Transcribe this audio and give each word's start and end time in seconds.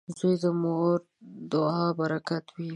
•زوی 0.17 0.35
د 0.41 0.45
مور 0.61 0.97
د 1.05 1.07
دعا 1.51 1.83
برکت 1.99 2.45
وي. 2.55 2.69